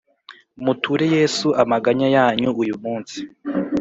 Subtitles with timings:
[0.63, 3.19] Muture Yesu amaganya yanyu uyu munsi,